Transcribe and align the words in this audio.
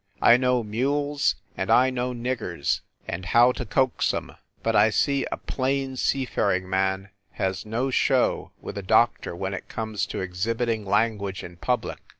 I 0.19 0.35
know 0.35 0.63
mules 0.63 1.35
and 1.55 1.69
I 1.69 1.91
know 1.91 2.11
niggers, 2.11 2.81
and 3.07 3.23
how 3.23 3.51
to 3.51 3.67
coax 3.67 4.11
em. 4.15 4.33
But 4.63 4.75
I 4.75 4.89
see 4.89 5.27
a 5.31 5.37
plain, 5.37 5.95
sea 5.95 6.25
faring 6.25 6.67
man 6.67 7.09
has 7.33 7.67
no 7.67 7.91
show 7.91 8.51
with 8.59 8.79
a 8.79 8.81
doctor 8.81 9.35
when 9.35 9.53
it 9.53 9.69
comes 9.69 10.07
to 10.07 10.19
exhibiting 10.21 10.87
language 10.87 11.43
in 11.43 11.57
public. 11.57 11.99